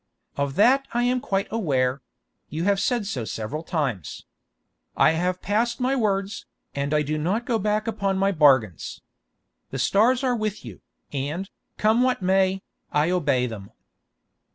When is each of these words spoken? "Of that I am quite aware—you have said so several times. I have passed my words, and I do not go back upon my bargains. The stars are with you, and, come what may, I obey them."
"Of 0.35 0.55
that 0.55 0.87
I 0.95 1.03
am 1.03 1.19
quite 1.19 1.47
aware—you 1.51 2.63
have 2.63 2.79
said 2.79 3.05
so 3.05 3.23
several 3.23 3.61
times. 3.61 4.25
I 4.97 5.11
have 5.11 5.43
passed 5.43 5.79
my 5.79 5.95
words, 5.95 6.47
and 6.73 6.91
I 6.91 7.03
do 7.03 7.19
not 7.19 7.45
go 7.45 7.59
back 7.59 7.85
upon 7.85 8.17
my 8.17 8.31
bargains. 8.31 9.01
The 9.69 9.77
stars 9.77 10.23
are 10.23 10.35
with 10.35 10.65
you, 10.65 10.81
and, 11.13 11.51
come 11.77 12.01
what 12.01 12.19
may, 12.19 12.63
I 12.91 13.11
obey 13.11 13.45
them." 13.45 13.69